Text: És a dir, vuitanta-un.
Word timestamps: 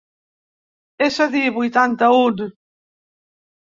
És 1.09 1.21
a 1.27 1.29
dir, 1.37 1.45
vuitanta-un. 1.61 2.45